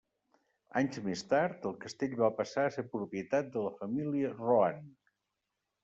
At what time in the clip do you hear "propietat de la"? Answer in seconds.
2.97-3.77